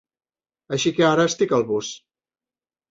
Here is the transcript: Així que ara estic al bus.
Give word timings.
Així 0.77 0.93
que 1.01 1.07
ara 1.11 1.29
estic 1.33 1.55
al 1.59 1.69
bus. 1.71 1.95